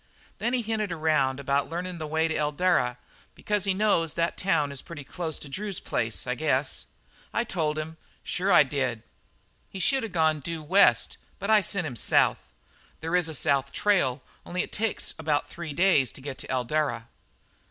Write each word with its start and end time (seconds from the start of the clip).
Then 0.39 0.53
he 0.53 0.63
hinted 0.63 0.91
around 0.91 1.39
about 1.39 1.69
learnin' 1.69 1.99
the 1.99 2.07
way 2.07 2.27
to 2.27 2.33
Eldara, 2.35 2.97
because 3.35 3.65
he 3.65 3.73
knows 3.75 4.15
that 4.15 4.35
town 4.35 4.71
is 4.71 4.81
pretty 4.81 5.03
close 5.03 5.37
to 5.37 5.47
Drew's 5.47 5.79
place, 5.79 6.25
I 6.25 6.33
guess. 6.33 6.87
I 7.31 7.43
told 7.43 7.77
him; 7.77 7.97
sure 8.23 8.51
I 8.51 8.63
did. 8.63 9.03
He 9.69 9.79
should 9.79 10.03
of 10.03 10.11
gone 10.11 10.39
due 10.39 10.63
west, 10.63 11.17
but 11.37 11.51
I 11.51 11.61
sent 11.61 11.85
him 11.85 11.95
south. 11.95 12.47
There 13.01 13.15
is 13.15 13.29
a 13.29 13.35
south 13.35 13.71
trail, 13.73 14.23
only 14.43 14.63
it 14.63 14.71
takes 14.71 15.13
about 15.19 15.47
three 15.47 15.71
days 15.71 16.11
to 16.13 16.19
get 16.21 16.39
to 16.39 16.47
Eldara." 16.51 17.05